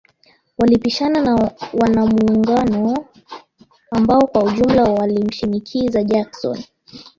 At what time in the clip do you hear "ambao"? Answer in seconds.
3.91-4.27